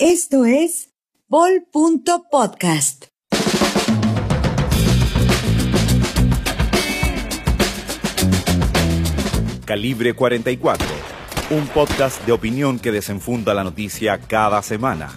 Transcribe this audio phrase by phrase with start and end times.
[0.00, 0.92] Esto es
[1.28, 3.04] Bol.podcast.
[9.64, 10.86] Calibre 44,
[11.50, 15.12] un podcast de opinión que desenfunda la noticia cada semana.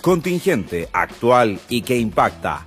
[0.00, 2.66] Contingente, actual y que impacta.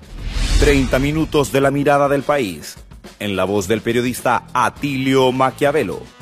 [0.60, 2.78] 30 minutos de la mirada del país,
[3.20, 6.17] en la voz del periodista Atilio Maquiavelo.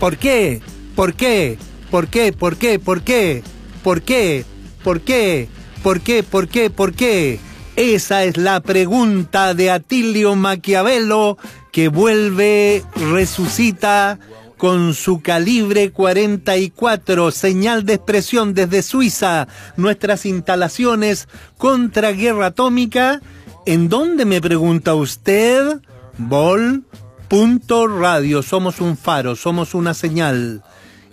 [0.00, 0.62] ¿Por qué?
[0.96, 1.58] ¿Por qué?
[1.90, 2.32] ¿Por qué?
[2.32, 2.78] ¿Por qué?
[2.78, 3.42] ¿Por qué?
[3.84, 4.44] ¿Por qué?
[4.82, 5.48] ¿Por qué?
[5.82, 6.22] ¿Por qué?
[6.22, 6.70] ¿Por qué?
[6.70, 7.38] ¿Por qué?
[7.76, 11.36] Esa es la pregunta de Atilio Maquiavelo
[11.70, 12.82] que vuelve,
[13.12, 14.18] resucita
[14.56, 23.20] con su calibre 44, señal de expresión desde Suiza, nuestras instalaciones contra guerra atómica.
[23.66, 25.82] ¿En dónde me pregunta usted?
[26.16, 26.84] Vol
[27.30, 30.64] Punto Radio, somos un faro, somos una señal.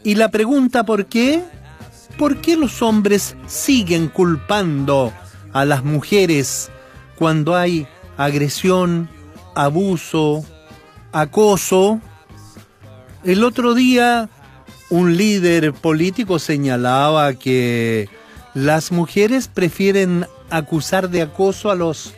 [0.03, 1.43] Y la pregunta ¿por qué?
[2.17, 5.13] ¿Por qué los hombres siguen culpando
[5.53, 6.71] a las mujeres
[7.19, 7.85] cuando hay
[8.17, 9.11] agresión,
[9.53, 10.43] abuso,
[11.11, 12.01] acoso?
[13.23, 14.27] El otro día
[14.89, 18.09] un líder político señalaba que
[18.55, 22.15] las mujeres prefieren acusar de acoso a los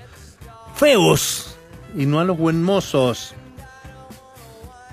[0.73, 1.58] feos
[1.97, 3.36] y no a los buen mozos.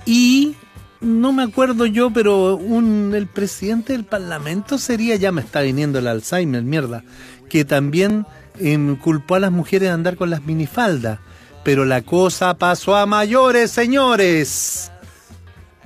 [0.07, 0.55] Y
[1.01, 5.99] no me acuerdo yo, pero un, el presidente del Parlamento sería, ya me está viniendo
[5.99, 7.05] el Alzheimer, mierda,
[7.51, 8.25] que también
[8.59, 11.19] em, culpó a las mujeres de andar con las minifaldas.
[11.65, 14.93] Pero la cosa pasó a mayores, señores.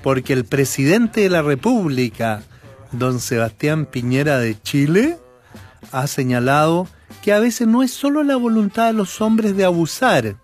[0.03, 2.43] Porque el presidente de la República,
[2.93, 5.19] don Sebastián Piñera de Chile,
[5.93, 6.87] ha señalado
[7.23, 10.37] que a veces no es solo la voluntad de los hombres de abusar,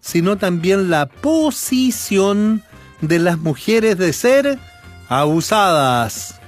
[0.00, 2.62] sino también la posición
[3.02, 4.58] de las mujeres de ser
[5.08, 6.40] abusadas.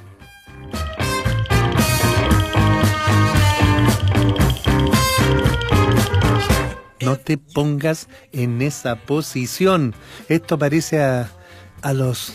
[7.02, 9.94] No te pongas en esa posición.
[10.28, 11.30] Esto parece a,
[11.82, 12.32] a los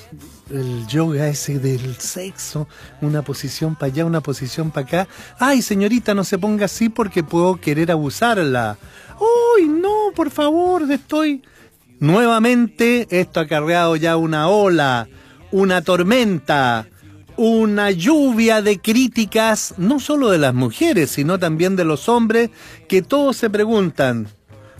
[0.51, 2.67] el yoga ese del sexo,
[3.01, 5.07] una posición para allá, una posición para acá.
[5.39, 8.77] Ay, señorita, no se ponga así porque puedo querer abusarla.
[9.19, 11.41] Uy, no, por favor, estoy
[11.99, 15.09] Nuevamente esto ha acarreado ya una ola,
[15.51, 16.87] una tormenta,
[17.35, 22.49] una lluvia de críticas, no solo de las mujeres, sino también de los hombres,
[22.87, 24.27] que todos se preguntan,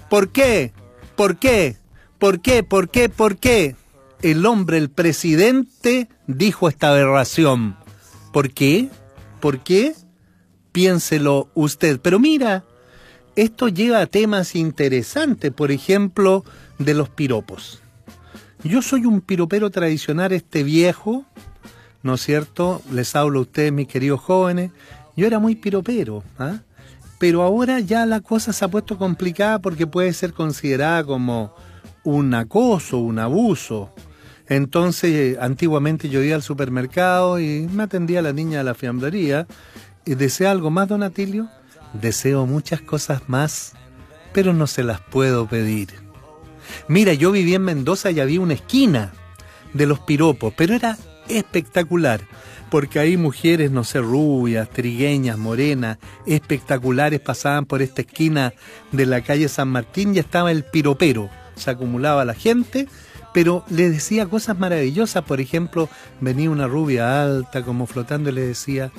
[0.09, 0.73] ¿por qué?
[1.15, 1.77] ¿Por qué?
[2.17, 2.63] ¿Por qué?
[2.63, 3.09] ¿Por qué?
[3.09, 3.75] ¿Por qué?
[4.21, 7.77] El hombre, el presidente, dijo esta aberración.
[8.31, 8.89] ¿Por qué?
[9.39, 9.93] ¿Por qué?
[10.71, 11.99] Piénselo usted.
[12.01, 12.65] Pero mira,
[13.41, 16.43] esto lleva a temas interesantes, por ejemplo,
[16.77, 17.81] de los piropos.
[18.63, 21.25] Yo soy un piropero tradicional, este viejo,
[22.03, 22.81] ¿no es cierto?
[22.91, 24.71] Les hablo a ustedes, mis queridos jóvenes.
[25.15, 26.59] Yo era muy piropero, ¿ah?
[27.17, 31.53] pero ahora ya la cosa se ha puesto complicada porque puede ser considerada como
[32.03, 33.89] un acoso, un abuso.
[34.47, 39.47] Entonces, antiguamente yo iba al supermercado y me atendía la niña de la fiambrería.
[40.05, 41.49] ¿Y desea algo más, don Atilio?
[41.93, 43.73] Deseo muchas cosas más,
[44.33, 45.89] pero no se las puedo pedir.
[46.87, 49.11] Mira, yo vivía en Mendoza y había una esquina
[49.73, 52.21] de los piropos, pero era espectacular,
[52.69, 58.53] porque ahí mujeres, no sé, rubias, trigueñas, morenas, espectaculares pasaban por esta esquina
[58.91, 62.87] de la calle San Martín y estaba el piropero, se acumulaba la gente,
[63.33, 65.89] pero le decía cosas maravillosas, por ejemplo,
[66.19, 68.91] venía una rubia alta como flotando y le decía,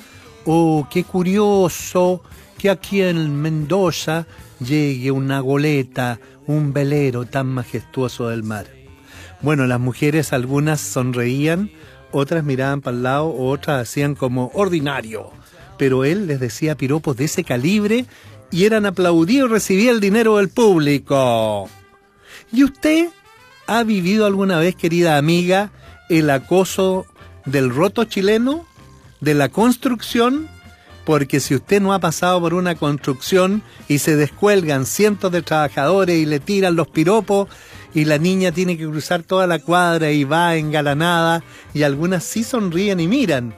[0.45, 2.21] oh, qué curioso
[2.61, 4.27] que aquí en Mendoza
[4.59, 8.67] llegue una goleta, un velero tan majestuoso del mar.
[9.41, 11.71] Bueno, las mujeres algunas sonreían,
[12.11, 15.31] otras miraban para el lado, otras hacían como ordinario.
[15.79, 18.05] Pero él les decía piropos de ese calibre
[18.51, 21.67] y eran aplaudidos y recibía el dinero del público.
[22.53, 23.09] ¿Y usted
[23.65, 25.71] ha vivido alguna vez, querida amiga,
[26.09, 27.07] el acoso
[27.43, 28.67] del roto chileno,
[29.19, 30.47] de la construcción?
[31.11, 36.17] Porque si usted no ha pasado por una construcción y se descuelgan cientos de trabajadores
[36.17, 37.49] y le tiran los piropos
[37.93, 41.43] y la niña tiene que cruzar toda la cuadra y va engalanada
[41.73, 43.53] y algunas sí sonríen y miran.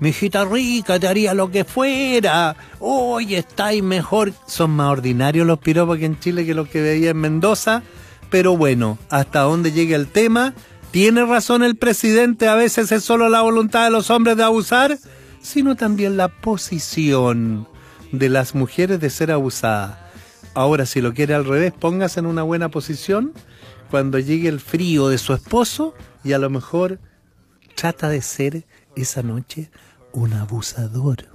[0.00, 2.56] Mi hijita rica, te haría lo que fuera.
[2.78, 4.34] Hoy estáis mejor.
[4.46, 7.82] Son más ordinarios los piropos que en Chile que los que veía en Mendoza.
[8.28, 10.52] Pero bueno, hasta dónde llega el tema.
[10.90, 12.48] ¿Tiene razón el presidente?
[12.48, 14.98] A veces es solo la voluntad de los hombres de abusar
[15.42, 17.68] sino también la posición
[18.12, 19.98] de las mujeres de ser abusadas.
[20.54, 23.32] Ahora, si lo quiere al revés, póngase en una buena posición
[23.90, 25.94] cuando llegue el frío de su esposo
[26.24, 26.98] y a lo mejor
[27.74, 28.64] trata de ser
[28.96, 29.70] esa noche
[30.12, 31.28] un abusador.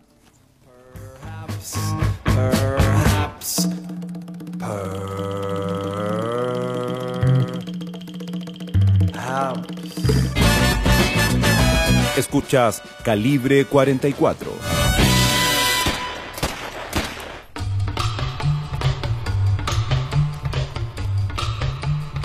[12.18, 14.52] Escuchas Calibre 44.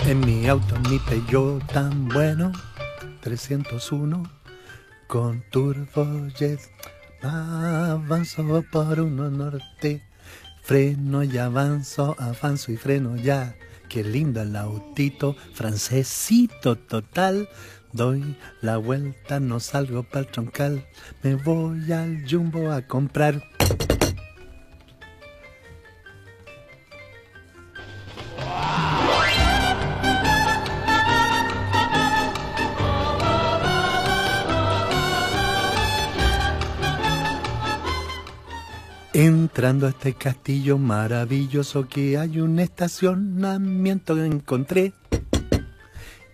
[0.07, 2.51] En mi auto, mi Peugeot tan bueno,
[3.21, 4.23] 301
[5.05, 6.59] con turbojet,
[7.21, 10.01] avanzo por uno norte,
[10.63, 13.55] freno y avanzo, avanzo y freno ya.
[13.89, 17.47] Qué lindo el autito, francesito total.
[17.93, 20.87] Doy la vuelta, no salgo para el troncal,
[21.21, 23.43] me voy al jumbo a comprar.
[39.13, 44.93] Entrando a este castillo maravilloso que hay un estacionamiento que encontré.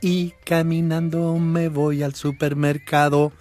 [0.01, 3.31] Y caminando me voy al supermercado.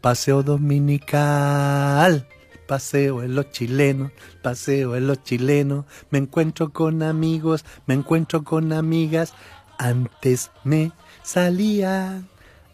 [0.00, 2.28] Paseo dominical.
[2.68, 4.12] Paseo en los chilenos,
[4.42, 5.86] paseo en los chilenos.
[6.10, 9.32] Me encuentro con amigos, me encuentro con amigas.
[9.78, 10.92] Antes me
[11.22, 12.22] salía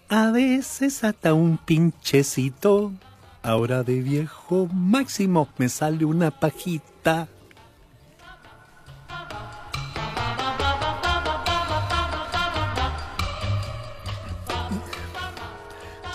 [0.09, 2.93] a veces hasta un pinchecito.
[3.43, 7.29] Ahora de viejo máximo me sale una pajita.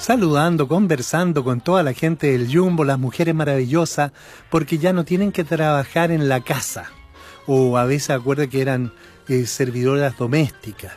[0.09, 4.11] Saludando, conversando con toda la gente del Jumbo, las mujeres maravillosas,
[4.49, 6.89] porque ya no tienen que trabajar en la casa.
[7.45, 8.91] O a veces acuerda que eran
[9.27, 10.93] eh, servidoras domésticas,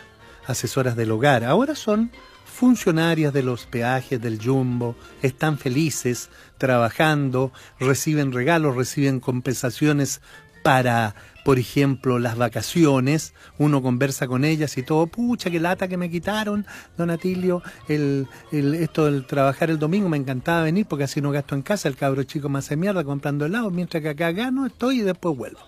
[0.46, 1.44] asesoras del hogar.
[1.44, 2.10] Ahora son
[2.46, 10.22] funcionarias de los peajes del Jumbo están felices trabajando, reciben regalos, reciben compensaciones
[10.62, 11.14] para,
[11.44, 13.34] por ejemplo, las vacaciones.
[13.58, 16.66] Uno conversa con ellas y todo, pucha, qué lata que me quitaron,
[16.96, 21.30] don Atilio, el, el, esto del trabajar el domingo, me encantaba venir porque así no
[21.30, 24.66] gasto en casa, el cabro chico me hace mierda comprando helado, mientras que acá gano,
[24.66, 25.60] estoy y después vuelvo.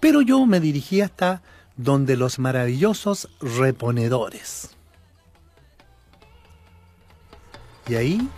[0.00, 1.42] Pero yo me dirigí hasta
[1.76, 4.70] donde los maravillosos reponedores.
[7.88, 8.28] Y ahí...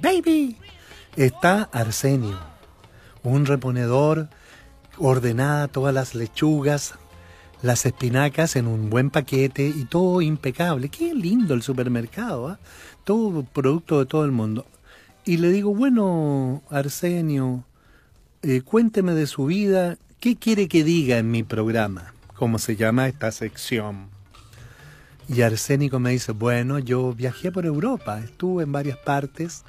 [0.00, 0.56] Baby.
[1.16, 2.38] Está Arsenio,
[3.22, 4.28] un reponedor,
[4.98, 6.94] ordenada todas las lechugas,
[7.62, 10.88] las espinacas en un buen paquete y todo impecable.
[10.88, 12.58] Qué lindo el supermercado, ¿ah?
[13.04, 14.66] todo producto de todo el mundo.
[15.24, 17.64] Y le digo, bueno, Arsenio,
[18.42, 22.14] eh, cuénteme de su vida, ¿qué quiere que diga en mi programa?
[22.34, 24.08] ¿Cómo se llama esta sección?
[25.28, 29.64] Y Arsénico me dice, bueno, yo viajé por Europa, estuve en varias partes,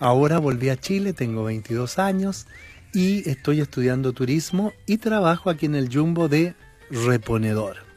[0.00, 2.46] ahora volví a Chile, tengo 22 años
[2.92, 6.54] y estoy estudiando turismo y trabajo aquí en el Jumbo de
[6.90, 7.88] reponedor.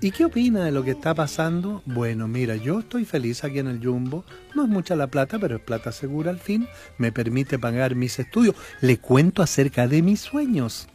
[0.00, 1.82] ¿Y qué opina de lo que está pasando?
[1.86, 4.24] Bueno, mira, yo estoy feliz aquí en el Jumbo,
[4.54, 6.68] no es mucha la plata, pero es plata segura al fin,
[6.98, 10.86] me permite pagar mis estudios, le cuento acerca de mis sueños.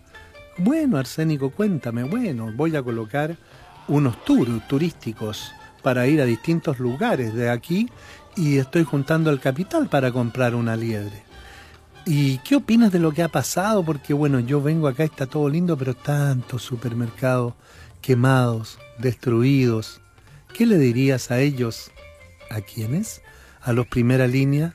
[0.57, 3.38] Bueno, Arsénico, cuéntame, bueno, voy a colocar
[3.88, 7.89] unos tours turísticos para ir a distintos lugares de aquí
[8.35, 11.30] y estoy juntando el capital para comprar una liebre.
[12.05, 13.84] ¿Y qué opinas de lo que ha pasado?
[13.84, 17.53] Porque bueno, yo vengo acá, está todo lindo, pero tantos supermercados
[18.01, 20.01] quemados, destruidos.
[20.53, 21.91] ¿Qué le dirías a ellos?
[22.50, 23.22] ¿A quiénes?
[23.62, 24.74] ¿A los primera línea?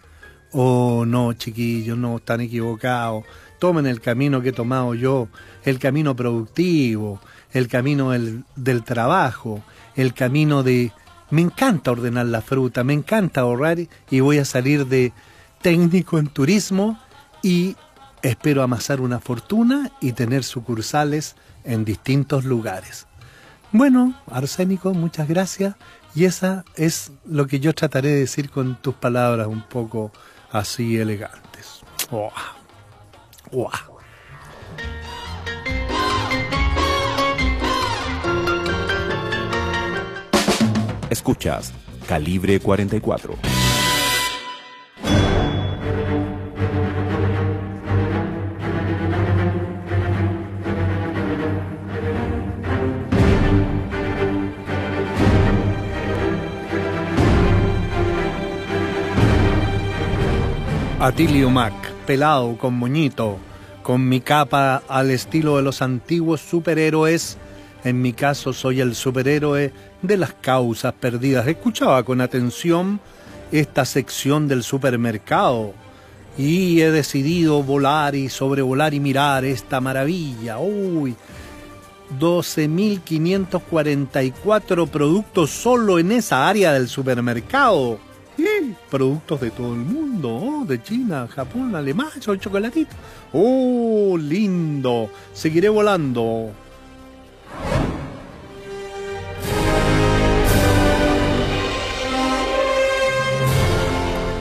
[0.53, 3.25] Oh, no, chiquillos, no, están equivocados.
[3.59, 5.29] Tomen el camino que he tomado yo,
[5.65, 7.21] el camino productivo,
[7.53, 9.63] el camino del, del trabajo,
[9.97, 10.93] el camino de...
[11.31, 13.79] Me encanta ordenar la fruta, me encanta ahorrar
[14.11, 15.13] y voy a salir de
[15.61, 17.01] técnico en turismo
[17.47, 17.77] y
[18.23, 23.07] espero amasar una fortuna y tener sucursales en distintos lugares.
[23.71, 25.77] Bueno, Arsénico, muchas gracias.
[26.17, 30.11] Y esa es lo que yo trataré de decir con tus palabras un poco
[30.51, 31.83] así elegantes.
[32.11, 32.33] ¡Wow!
[33.53, 33.71] ¡Wow!
[41.11, 41.73] Escuchas
[42.09, 43.56] Calibre 44.
[61.07, 61.73] Atilio Mac,
[62.05, 63.39] pelado con moñito,
[63.85, 67.39] con mi capa al estilo de los antiguos superhéroes.
[67.85, 69.73] En mi caso soy el superhéroe
[70.03, 71.47] de las causas perdidas.
[71.47, 72.99] Escuchaba con atención
[73.53, 75.75] esta sección del supermercado
[76.37, 80.59] y he decidido volar y sobrevolar y mirar esta maravilla.
[80.59, 81.15] Uy,
[82.19, 88.01] 12.544 productos solo en esa área del supermercado.
[88.91, 92.95] Productos de todo el mundo, oh, de China, Japón, Alemania, chocolatito.
[93.33, 95.11] ¡Oh, lindo!
[95.33, 96.51] Seguiré volando.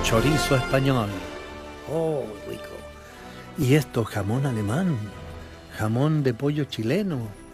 [0.03, 1.09] Chorizo español.
[1.91, 2.63] Oh, rico.
[3.57, 4.97] Y esto, jamón alemán.
[5.77, 7.44] Jamón de pollo chileno.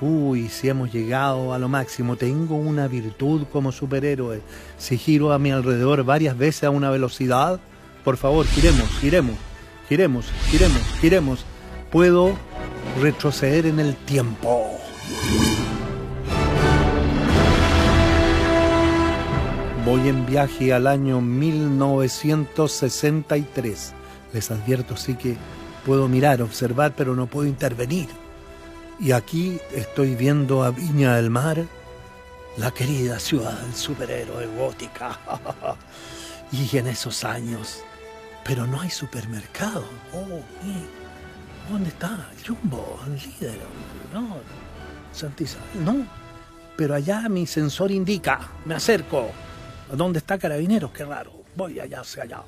[0.00, 4.40] Uy, si hemos llegado a lo máximo, tengo una virtud como superhéroe.
[4.78, 7.60] Si giro a mi alrededor varias veces a una velocidad,
[8.02, 9.36] por favor, giremos, giremos,
[9.90, 11.44] giremos, giremos, giremos.
[11.90, 12.34] Puedo
[12.98, 14.70] retroceder en el tiempo.
[19.84, 23.92] Voy en viaje al año 1963.
[24.32, 25.36] Les advierto, sí que
[25.84, 28.08] puedo mirar, observar, pero no puedo intervenir.
[29.00, 31.64] Y aquí estoy viendo a Viña del Mar,
[32.58, 35.18] la querida ciudad del superhéroe gótica.
[36.52, 37.82] y en esos años,
[38.44, 39.84] pero no hay supermercado.
[40.12, 40.42] Oh,
[41.70, 42.28] ¿dónde está?
[42.46, 43.58] Jumbo, el líder.
[44.12, 44.36] No,
[45.12, 46.06] Santizal, no.
[46.76, 49.30] Pero allá mi sensor indica, me acerco.
[49.90, 50.90] ¿Dónde está Carabineros?
[50.92, 51.32] Qué raro.
[51.56, 52.42] Voy allá hacia allá.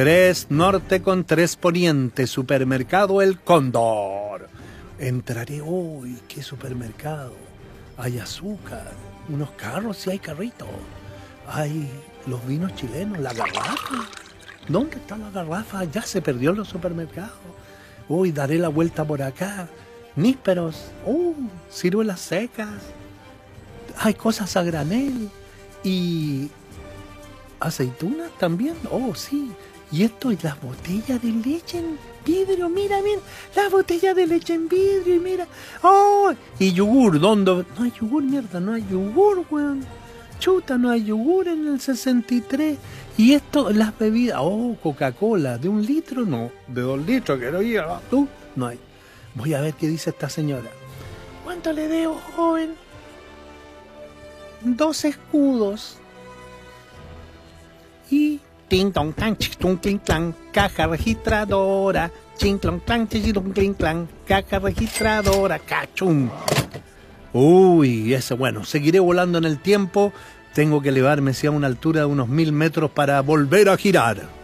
[0.00, 4.48] Tres norte con tres poniente, supermercado El Cóndor.
[4.96, 7.34] Entraré hoy, ¿qué supermercado?
[7.96, 8.92] Hay azúcar,
[9.28, 10.68] unos carros y hay carritos.
[11.48, 11.90] Hay
[12.28, 14.08] los vinos chilenos, la garrafa.
[14.68, 15.82] ¿Dónde está la garrafa?
[15.82, 17.32] Ya se perdió los supermercados.
[18.08, 19.68] Hoy daré la vuelta por acá.
[20.14, 21.34] Nísperos, uh,
[21.72, 22.68] ciruelas secas.
[23.96, 25.28] Hay cosas a granel.
[25.82, 26.52] Y
[27.58, 28.76] aceitunas también.
[28.92, 29.50] Oh, sí.
[29.90, 33.20] Y esto es las botellas de leche en vidrio, mira bien,
[33.56, 35.46] las botellas de leche en vidrio, y mira,
[35.82, 37.64] oh, y yogur, ¿dónde?
[37.76, 39.84] No hay yogur, mierda, no hay yogur, weón.
[40.38, 42.78] Chuta, no hay yogur en el 63.
[43.16, 47.62] Y esto, las bebidas, oh, Coca-Cola, de un litro, no, de dos litros, que no
[47.62, 48.78] llega, tú, no hay.
[49.34, 50.70] Voy a ver qué dice esta señora.
[51.44, 52.74] ¿Cuánto le debo, joven?
[54.60, 55.96] Dos escudos.
[58.10, 59.14] Y Ting tong
[59.58, 62.10] tung cling clang, caja registradora.
[62.36, 66.30] Ching clong clang, chichilong cling clang, caja registradora, cachum.
[67.32, 70.12] Uy, ese bueno, seguiré volando en el tiempo.
[70.54, 74.37] Tengo que elevarme a una altura de unos mil metros para volver a girar.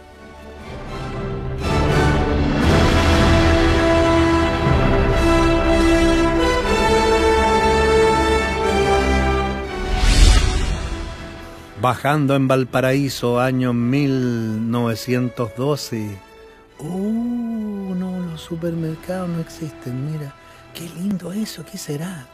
[11.85, 16.17] Bajando en Valparaíso, año 1912.
[16.79, 17.93] ¡Uh!
[17.95, 20.33] No, los supermercados no existen, mira.
[20.73, 22.25] Qué lindo eso, ¿qué será?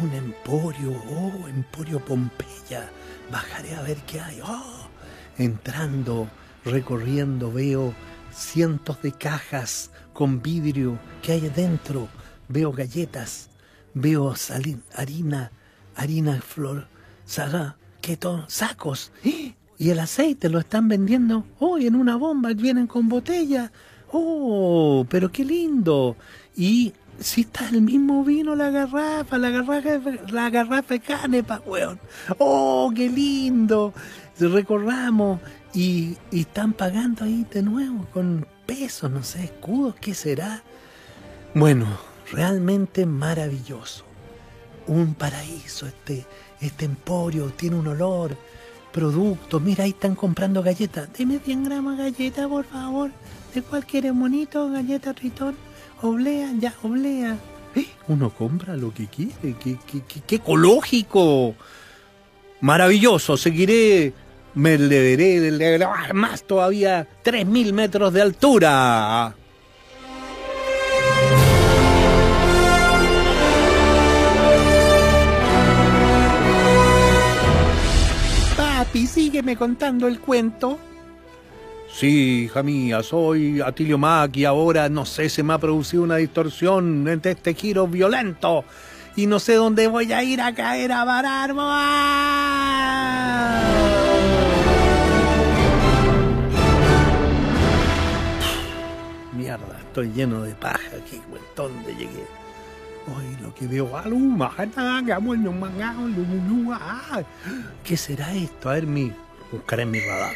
[0.00, 2.88] Un emporio, oh, emporio Pompeya.
[3.32, 4.38] Bajaré a ver qué hay.
[4.44, 4.86] Oh,
[5.38, 6.28] entrando,
[6.64, 7.92] recorriendo, veo
[8.32, 12.06] cientos de cajas con vidrio que hay dentro.
[12.46, 13.50] Veo galletas,
[13.92, 14.32] veo
[14.94, 15.50] harina,
[15.96, 16.86] harina flor,
[18.46, 19.12] sacos.
[19.78, 23.70] Y el aceite lo están vendiendo hoy en una bomba, vienen con botella.
[24.10, 26.16] Oh, pero qué lindo.
[26.56, 30.00] Y si está el mismo vino la garrafa, la garrafa,
[30.30, 32.00] la garrafa de canepa, weón.
[32.38, 33.92] Oh, qué lindo.
[34.38, 35.40] Recorramos
[35.74, 40.62] y, y están pagando ahí de nuevo con pesos, no sé, escudos, ¿qué será?
[41.54, 41.86] Bueno,
[42.30, 44.04] realmente maravilloso.
[44.86, 46.26] Un paraíso este
[46.60, 48.36] este emporio tiene un olor,
[48.92, 51.08] producto, mira, ahí están comprando galletas.
[51.16, 53.10] Deme 100 gramos de galleta, por favor.
[53.54, 54.70] ¿De cuál quieres, monito?
[54.70, 55.56] Galleta tritón.
[56.02, 57.36] Oblea, ya, oblea.
[57.74, 57.86] ¿Eh?
[58.08, 61.54] Uno compra lo que quiere, qué, qué, qué, ecológico.
[62.60, 64.12] Maravilloso, seguiré,
[64.54, 65.72] me deberé
[66.12, 69.34] más todavía 3.000 metros de altura.
[79.38, 80.80] sígueme contando el cuento.
[81.92, 86.16] Sí, hija mía, soy Atilio Mac y ahora no sé, se me ha producido una
[86.16, 88.64] distorsión entre este giro violento
[89.14, 91.54] y no sé dónde voy a ir a caer a parar.
[99.36, 101.20] Mierda, estoy lleno de paja aquí,
[101.54, 102.26] ¿dónde llegué?
[103.16, 103.88] Ay, lo que veo,
[107.84, 108.68] ¿qué será esto?
[108.68, 109.12] A ver, mi
[109.50, 110.34] buscaré mi radar.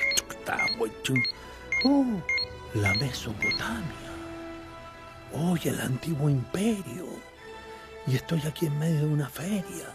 [1.85, 2.23] Oh,
[2.75, 4.12] la Mesopotamia.
[5.33, 7.07] Oye, el antiguo imperio.
[8.07, 9.88] Y estoy aquí en medio de una feria.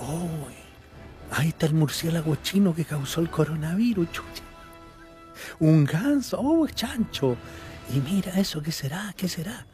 [0.00, 0.28] Oh,
[1.30, 4.08] ahí está el murciélago chino que causó el coronavirus.
[5.60, 7.36] Un ganso, oh, chancho.
[7.94, 9.14] Y mira eso, ¿qué será?
[9.16, 9.66] ¿Qué será?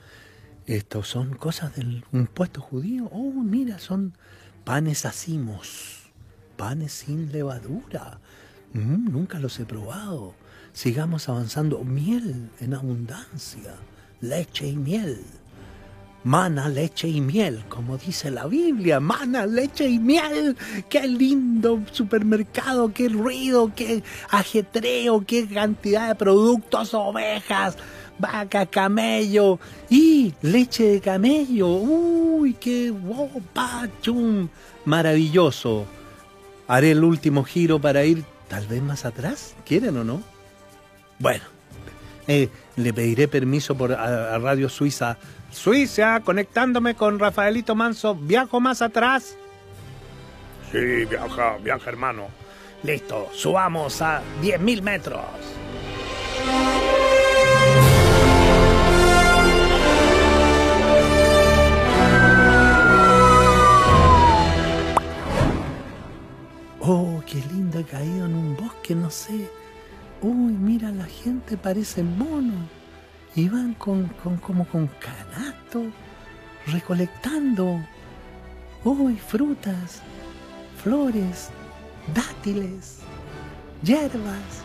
[0.67, 3.09] Estos son cosas del un puesto judío.
[3.13, 4.17] Oh, mira, son
[4.65, 6.04] panes asimos,
[6.57, 8.21] panes sin levadura.
[8.73, 10.35] Mm, nunca los he probado.
[10.73, 11.85] Sigamos avanzando.
[11.85, 13.75] Miel en abundancia,
[14.21, 15.21] leche y miel.
[16.25, 20.57] Mana, leche y miel, como dice la Biblia, mana, leche y miel.
[20.89, 27.77] Qué lindo supermercado, qué ruido, qué ajetreo, qué cantidad de productos, ovejas,
[28.19, 29.59] vaca, camello
[29.91, 31.69] y leche de camello.
[31.69, 32.91] Uy, qué
[34.01, 34.49] chum,
[34.87, 35.85] maravilloso.
[36.69, 39.55] Haré el último giro para ir tal vez más atrás.
[39.65, 40.23] ¿Quieren o no?
[41.19, 41.45] Bueno,
[42.27, 45.19] eh, le pediré permiso por a Radio Suiza
[45.55, 49.37] Suiza, conectándome con Rafaelito Manso, ¿viajo más atrás?
[50.73, 52.27] Sí, viaja, viaja hermano.
[52.83, 55.23] Listo, subamos a 10.000 metros.
[66.87, 69.51] Oh, qué lindo he caído en un bosque, no sé.
[70.21, 72.69] Uy, mira, la gente parece mono
[73.35, 75.85] iban con, con, como con canasto,
[76.67, 77.81] recolectando
[78.85, 80.03] uy, frutas,
[80.83, 81.49] flores,
[82.15, 82.99] dátiles,
[83.83, 84.63] hierbas.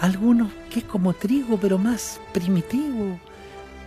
[0.00, 3.18] Algunos que es como trigo, pero más primitivo.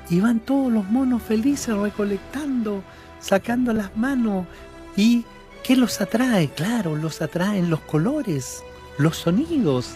[0.10, 2.84] Iban todos los monos felices recolectando,
[3.20, 4.48] sacando las manos.
[4.96, 5.26] ¿Y
[5.66, 6.50] qué los atrae?
[6.50, 8.64] Claro, los atraen los colores,
[8.98, 9.96] los sonidos,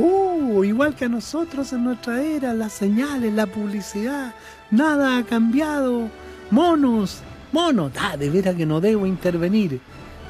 [0.00, 4.32] Uh, igual que a nosotros en nuestra era, las señales, la publicidad,
[4.70, 6.08] nada ha cambiado.
[6.52, 7.18] Monos,
[7.50, 9.80] monos, ah, de veras que no debo intervenir.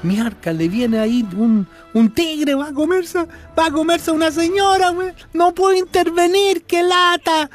[0.02, 3.26] Mi arca le viene ahí un, un tigre, va a comerse,
[3.58, 5.12] va a comerse una señora, güey.
[5.34, 7.50] No puedo intervenir, qué lata.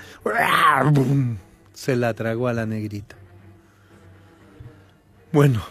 [1.73, 3.15] Se la tragó a la negrita.
[5.31, 5.63] Bueno,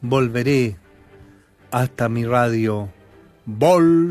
[0.00, 0.76] volveré
[1.70, 2.90] hasta mi radio
[3.46, 4.10] Vol.radio.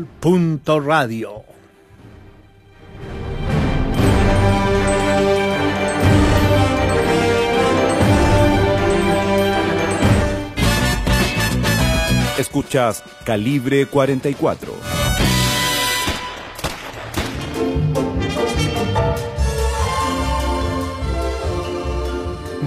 [12.38, 14.99] Escuchas Calibre 44.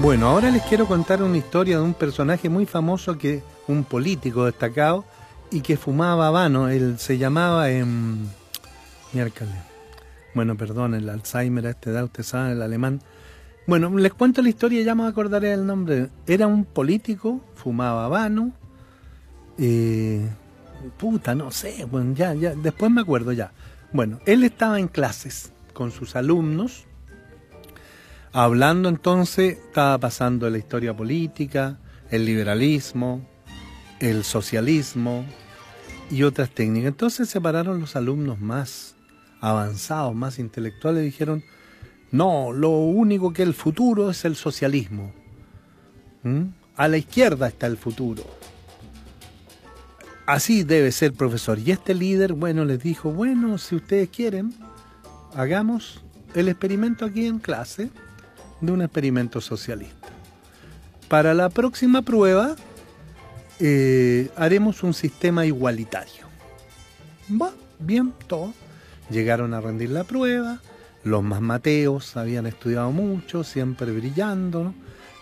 [0.03, 4.43] Bueno, ahora les quiero contar una historia de un personaje muy famoso que un político
[4.43, 5.05] destacado
[5.49, 6.67] y que fumaba habano.
[6.67, 7.67] Él se llamaba
[9.13, 9.55] miércoles.
[10.33, 12.99] Bueno, perdón, el Alzheimer a esta edad, usted sabe, el alemán.
[13.65, 16.09] Bueno, les cuento la historia y ya me acordaré del nombre.
[16.27, 18.51] Era un político, fumaba habano,
[19.57, 20.27] eh,
[20.97, 23.53] puta, no sé, bueno, ya, ya, después me acuerdo ya.
[23.93, 26.87] Bueno, él estaba en clases con sus alumnos,
[28.33, 33.25] hablando entonces, estaba pasando la historia política, el liberalismo,
[33.99, 35.25] el socialismo
[36.11, 36.89] y otras técnicas.
[36.89, 38.95] Entonces separaron los alumnos más
[39.39, 41.43] avanzados, más intelectuales, y dijeron,
[42.11, 45.13] no, lo único que el futuro es el socialismo.
[46.23, 46.43] ¿Mm?
[46.75, 48.23] A la izquierda está el futuro
[50.25, 51.59] así debe ser profesor.
[51.59, 54.53] Y este líder, bueno, les dijo, bueno, si ustedes quieren,
[55.35, 56.03] hagamos
[56.35, 57.89] el experimento aquí en clase
[58.63, 60.08] de un experimento socialista.
[61.10, 62.56] Para la próxima prueba
[63.60, 66.28] eh, haremos un sistema igualitario.
[67.30, 68.54] Va, bien, todo.
[69.10, 70.62] Llegaron a rendir la prueba,
[71.04, 74.73] los más mateos habían estudiado mucho, siempre brillando,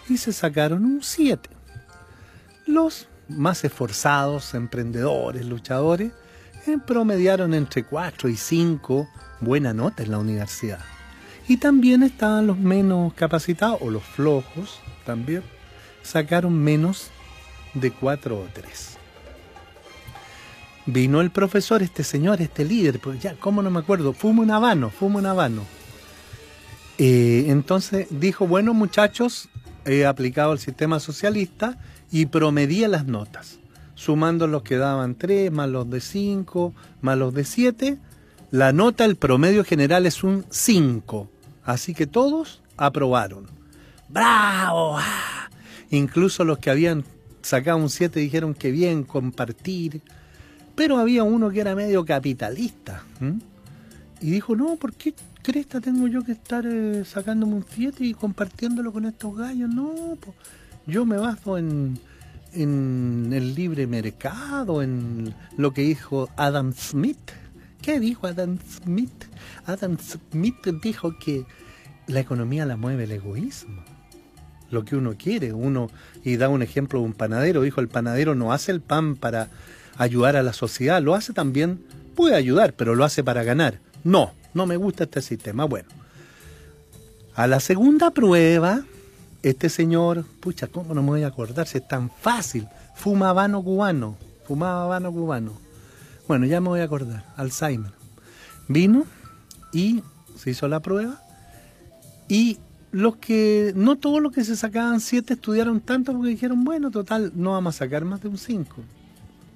[0.07, 1.49] y se sacaron un 7.
[2.67, 6.11] Los más esforzados, emprendedores, luchadores,
[6.67, 10.79] eh, promediaron entre 4 y 5 buenas notas en la universidad.
[11.51, 15.43] Y también estaban los menos capacitados, o los flojos también,
[16.01, 17.11] sacaron menos
[17.73, 18.97] de 4 o 3.
[20.85, 24.13] Vino el profesor, este señor, este líder, pues ya, ¿cómo no me acuerdo?
[24.13, 25.63] Fumo un habano, fumo un habano.
[26.97, 29.49] Eh, entonces dijo, bueno muchachos,
[29.83, 31.77] he aplicado el sistema socialista
[32.13, 33.59] y promedía las notas,
[33.95, 37.97] sumando los que daban 3, más los de 5, más los de 7,
[38.51, 41.29] La nota, el promedio general es un 5.
[41.63, 43.47] Así que todos aprobaron.
[44.09, 44.97] ¡Bravo!
[44.97, 45.49] ¡Ah!
[45.89, 47.03] Incluso los que habían
[47.41, 50.01] sacado un 7 dijeron que bien, compartir.
[50.75, 53.03] Pero había uno que era medio capitalista.
[54.21, 58.13] Y dijo, no, ¿por qué cresta tengo yo que estar eh, sacándome un 7 y
[58.13, 59.69] compartiéndolo con estos gallos?
[59.69, 60.17] No,
[60.87, 61.99] yo me baso en,
[62.53, 67.31] en el libre mercado, en lo que dijo Adam Smith.
[67.81, 69.25] ¿Qué dijo Adam Smith?
[69.65, 71.45] Adam Smith dijo que
[72.07, 73.83] la economía la mueve el egoísmo.
[74.69, 75.89] Lo que uno quiere, uno,
[76.23, 79.49] y da un ejemplo de un panadero, dijo, el panadero no hace el pan para
[79.97, 81.83] ayudar a la sociedad, lo hace también,
[82.15, 83.79] puede ayudar, pero lo hace para ganar.
[84.03, 85.65] No, no me gusta este sistema.
[85.65, 85.89] Bueno,
[87.35, 88.83] a la segunda prueba,
[89.41, 92.67] este señor, pucha, ¿cómo no me voy a acordar si es tan fácil?
[92.95, 95.70] Fuma habano cubano, fumaba habano cubano.
[96.27, 97.91] Bueno, ya me voy a acordar, Alzheimer.
[98.67, 99.05] Vino
[99.73, 100.03] y
[100.35, 101.21] se hizo la prueba
[102.27, 102.59] y
[102.91, 107.31] los que, no todos los que se sacaban siete estudiaron tanto porque dijeron, bueno, total,
[107.35, 108.75] no vamos a sacar más de un 5.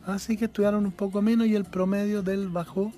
[0.05, 2.91] Así que estudiaron un poco menos y el promedio del bajó.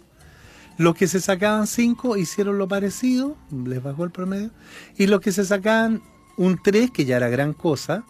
[0.77, 4.51] Los que se sacaban 5 hicieron lo parecido, les bajó el promedio.
[4.97, 6.01] Y los que se sacaban
[6.37, 8.03] un 3, que ya era gran cosa,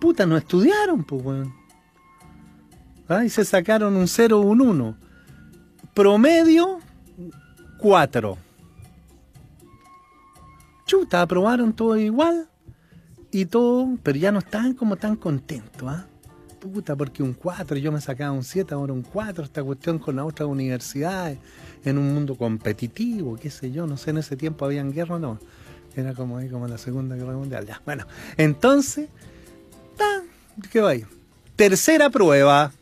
[0.00, 1.59] puta, no estudiaron, pues, bueno.
[3.10, 3.24] ¿Ah?
[3.24, 4.96] Y se sacaron un 0 o un 1.
[5.92, 6.78] Promedio,
[7.78, 8.50] 4
[10.90, 12.48] chuta, aprobaron todo igual
[13.30, 16.04] y todo, pero ya no estaban como tan contentos, ¿ah?
[16.58, 20.16] Puta, porque un 4, yo me sacaba un 7, ahora un 4, esta cuestión con
[20.16, 21.38] las otras universidades,
[21.84, 25.18] en un mundo competitivo, qué sé yo, no sé, en ese tiempo habían guerra o
[25.20, 25.38] no.
[25.94, 27.80] Era como ahí, como la Segunda Guerra Mundial, ya.
[27.84, 28.04] Bueno,
[28.36, 29.08] entonces,
[30.72, 31.04] ¿qué va ahí?
[31.54, 32.72] Tercera prueba.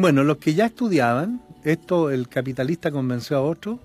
[0.00, 3.78] Bueno, los que ya estudiaban, esto el capitalista convenció a otro,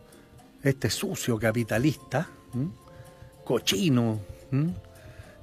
[0.64, 2.30] este sucio capitalista,
[3.44, 4.22] cochino,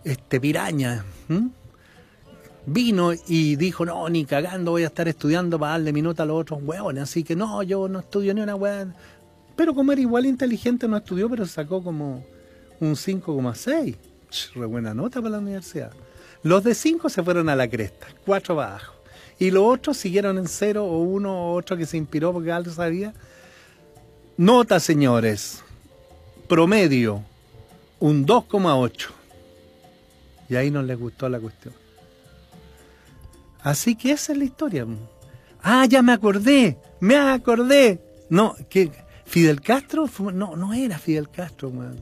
[0.03, 1.05] este piraña,
[2.65, 6.41] vino y dijo, no, ni cagando voy a estar estudiando para darle minutos a los
[6.41, 8.87] otros hueones, así que no, yo no estudio ni una hueá.
[9.55, 12.25] Pero como era igual inteligente, no estudió, pero sacó como
[12.81, 13.95] un 5,6.
[14.55, 15.93] Re buena nota para la universidad.
[16.43, 19.02] Los de 5 se fueron a la cresta, 4 para abajo.
[19.43, 22.71] Y los otros siguieron en 0 o 1 o otro que se inspiró porque algo
[22.71, 23.13] sabía.
[24.37, 25.65] Nota, señores,
[26.47, 27.25] promedio
[27.99, 29.09] un 2,8.
[30.49, 31.75] Y ahí no les gustó la cuestión.
[33.65, 34.87] Así que esa es la historia.
[35.61, 38.01] Ah, ya me acordé, me acordé.
[38.31, 38.93] No, que
[39.25, 42.01] Fidel Castro, no, no era Fidel Castro, man.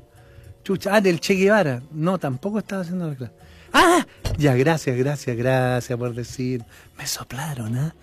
[0.62, 1.82] Chucha, ah, del Che Guevara.
[1.90, 3.32] No, tampoco estaba haciendo la clase.
[3.72, 4.06] Ah,
[4.38, 6.64] ya, gracias, gracias, gracias por decir.
[6.98, 7.94] Me soplaron, ¿ah?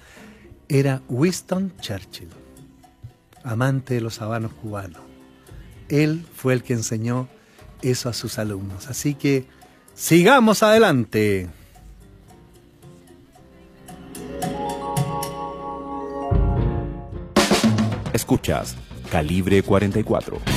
[0.69, 2.29] Era Winston Churchill,
[3.43, 5.01] amante de los habanos cubanos.
[5.89, 7.27] Él fue el que enseñó
[7.81, 8.87] eso a sus alumnos.
[8.87, 9.45] Así que
[9.93, 11.49] sigamos adelante.
[18.13, 18.75] Escuchas
[19.09, 20.56] Calibre 44.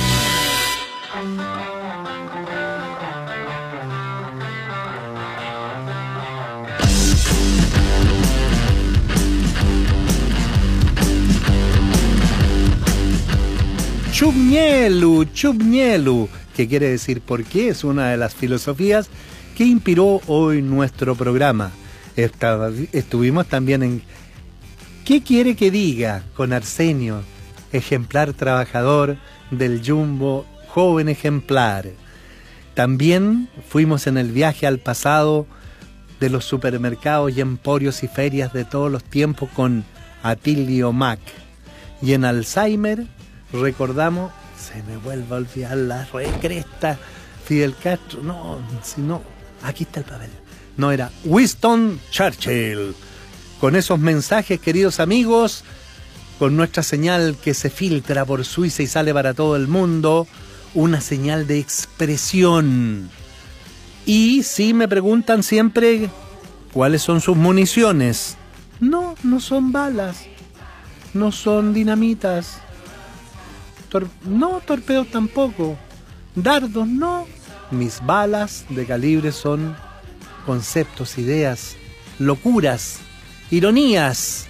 [14.21, 19.09] Chubnielu, Chubnielu, que quiere decir por qué, es una de las filosofías
[19.57, 21.71] que inspiró hoy nuestro programa.
[22.15, 24.03] estuvimos también en
[25.05, 27.23] ¿Qué quiere que diga con Arsenio,
[27.71, 29.17] ejemplar trabajador
[29.49, 31.89] del Jumbo, joven ejemplar?
[32.75, 35.47] También fuimos en el viaje al pasado
[36.19, 39.83] de los supermercados y emporios y ferias de todos los tiempos con
[40.21, 41.19] Atilio Mac.
[42.03, 43.07] Y en Alzheimer
[43.53, 46.97] recordamos, se me vuelve a olvidar la recresta,
[47.45, 49.21] Fidel Castro, no, si no,
[49.63, 50.29] aquí está el papel.
[50.77, 52.95] No era Winston Churchill.
[53.59, 55.63] Con esos mensajes, queridos amigos,
[56.39, 60.27] con nuestra señal que se filtra por Suiza y sale para todo el mundo,
[60.73, 63.09] una señal de expresión.
[64.05, 66.09] Y si me preguntan siempre
[66.73, 68.37] cuáles son sus municiones,
[68.79, 70.25] no, no son balas,
[71.13, 72.57] no son dinamitas,
[74.25, 75.77] no, torpedos tampoco.
[76.35, 77.27] Dardos no.
[77.71, 79.75] Mis balas de calibre son
[80.45, 81.75] conceptos, ideas,
[82.19, 82.99] locuras,
[83.49, 84.47] ironías,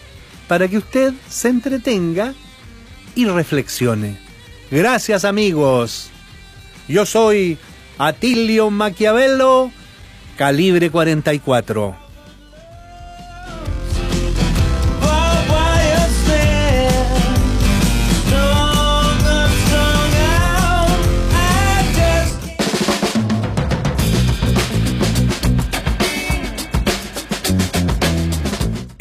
[0.48, 2.34] para que usted se entretenga
[3.16, 4.18] y reflexione.
[4.72, 6.10] Gracias amigos.
[6.88, 7.58] Yo soy
[7.98, 9.72] Atilio Maquiavelo,
[10.38, 12.01] calibre 44.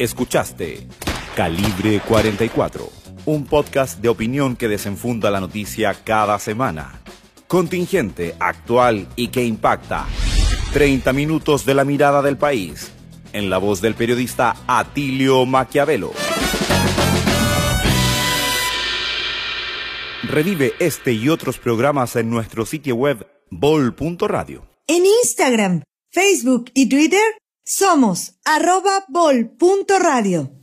[0.01, 0.87] Escuchaste
[1.35, 2.91] Calibre 44,
[3.27, 7.03] un podcast de opinión que desenfunda la noticia cada semana.
[7.47, 10.07] Contingente, actual y que impacta.
[10.73, 12.91] 30 minutos de la mirada del país,
[13.31, 16.13] en la voz del periodista Atilio Maquiavelo.
[20.23, 24.67] Revive este y otros programas en nuestro sitio web bol.radio.
[24.87, 27.21] En Instagram, Facebook y Twitter
[27.63, 30.60] somos arroba bol.radio.